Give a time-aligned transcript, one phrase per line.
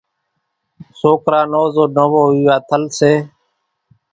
[0.99, 3.13] سوڪرا نو زو نوو ويوا ٿل سي،